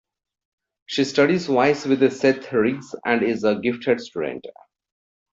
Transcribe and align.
She 0.87 1.03
studies 1.03 1.45
voice 1.45 1.85
with 1.85 2.11
Seth 2.11 2.51
Riggs 2.51 2.95
and 3.05 3.21
is 3.21 3.43
a 3.43 3.59
gifted 3.59 4.01
student. 4.01 4.47